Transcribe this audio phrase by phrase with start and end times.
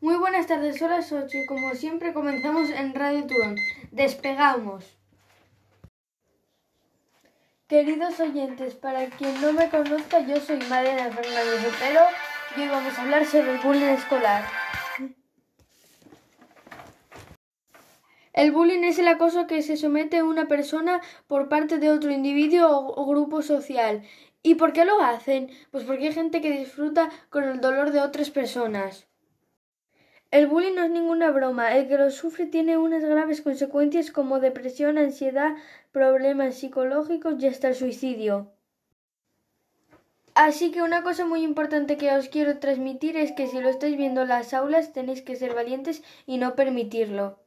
[0.00, 3.56] Muy buenas tardes, son las 8 y como siempre comenzamos en Radio Turón.
[3.90, 4.96] Despegamos.
[7.66, 12.00] Queridos oyentes, para quien no me conozca, yo soy Mariana Fernández Otero
[12.56, 14.44] y hoy vamos a hablar sobre el bullying escolar.
[18.32, 22.12] El bullying es el acoso que se somete a una persona por parte de otro
[22.12, 24.04] individuo o grupo social.
[24.44, 25.50] ¿Y por qué lo hacen?
[25.72, 29.08] Pues porque hay gente que disfruta con el dolor de otras personas.
[30.30, 31.74] El bullying no es ninguna broma.
[31.74, 35.56] El que lo sufre tiene unas graves consecuencias como depresión, ansiedad,
[35.90, 38.50] problemas psicológicos y hasta el suicidio.
[40.34, 43.96] Así que una cosa muy importante que os quiero transmitir es que si lo estáis
[43.96, 47.38] viendo en las aulas tenéis que ser valientes y no permitirlo.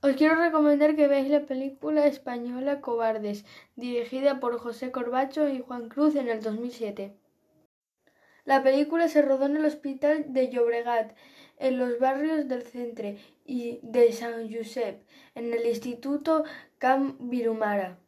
[0.00, 5.88] Os quiero recomendar que veáis la película española Cobardes, dirigida por José Corbacho y Juan
[5.88, 7.12] Cruz en el 2007.
[8.44, 11.12] La película se rodó en el hospital de Llobregat
[11.58, 15.02] en los barrios del Centre y de San Josep,
[15.34, 16.44] en el Instituto
[16.78, 17.98] Camp Virumara.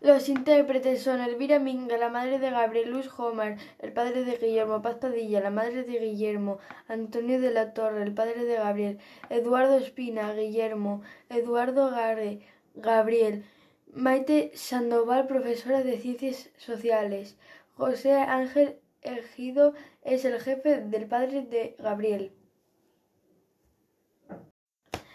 [0.00, 4.80] Los intérpretes son Elvira Minga, la madre de Gabriel, Luis Homar, el padre de Guillermo,
[4.80, 8.98] Paz Padilla, la madre de Guillermo, Antonio de la Torre, el padre de Gabriel,
[9.28, 12.42] Eduardo Espina, Guillermo, Eduardo Garre,
[12.76, 13.44] Gabriel,
[13.92, 17.36] Maite Sandoval, profesora de Ciencias Sociales,
[17.74, 22.32] José Ángel Ejido es el jefe del padre de Gabriel.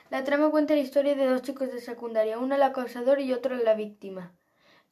[0.09, 3.55] La trama cuenta la historia de dos chicos de secundaria, uno el acosador y otro
[3.55, 4.31] la víctima.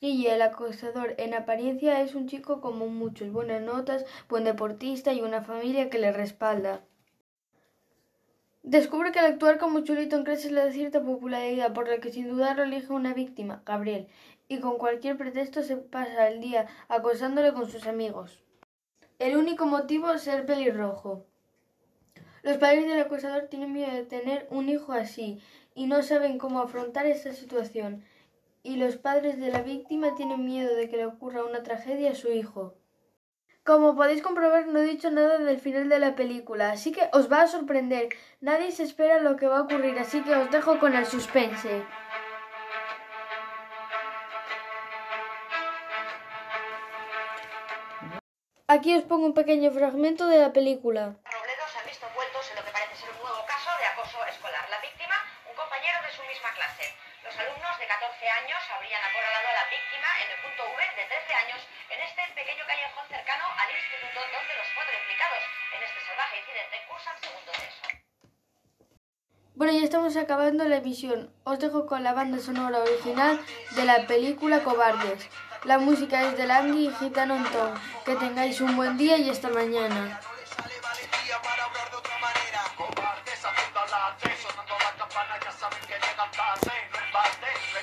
[0.01, 5.21] Guille, el acosador, en apariencia es un chico como muchos, buenas notas, buen deportista y
[5.21, 6.81] una familia que le respalda.
[8.63, 12.27] Descubre que al actuar como chulito crece le da cierta popularidad, por lo que sin
[12.27, 14.07] dudarlo elige una víctima, Gabriel,
[14.47, 18.41] y con cualquier pretexto se pasa el día acosándole con sus amigos.
[19.21, 21.27] El único motivo es ser pelirrojo.
[22.41, 25.39] Los padres del acosador tienen miedo de tener un hijo así
[25.75, 28.03] y no saben cómo afrontar esa situación.
[28.63, 32.15] Y los padres de la víctima tienen miedo de que le ocurra una tragedia a
[32.15, 32.73] su hijo.
[33.63, 37.31] Como podéis comprobar, no he dicho nada del final de la película, así que os
[37.31, 38.09] va a sorprender.
[38.39, 41.83] Nadie se espera lo que va a ocurrir, así que os dejo con el suspense.
[48.71, 51.19] Aquí os pongo un pequeño fragmento de la película.
[51.27, 54.15] Robledo se han visto envueltos en lo que parece ser un nuevo caso de acoso
[54.31, 54.63] escolar.
[54.71, 55.11] La víctima,
[55.43, 56.87] un compañero de su misma clase.
[57.19, 61.03] Los alumnos de 14 años habrían acorralado a la víctima en el punto V de
[61.03, 61.59] 13 años
[61.91, 65.43] en este pequeño callejón cercano al instituto donde los cuatro implicados
[65.75, 67.85] en este salvaje incidente cursan segundo de eso.
[69.59, 71.27] Bueno, ya estamos acabando la emisión.
[71.43, 73.35] Os dejo con la banda sonora original
[73.75, 75.27] de la película Cobardes.
[75.63, 77.71] La música es de Langi y Gitano Antón.
[78.03, 80.19] Que tengáis un buen día y hasta mañana.